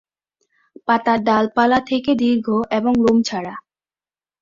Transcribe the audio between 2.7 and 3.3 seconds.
এবং লোম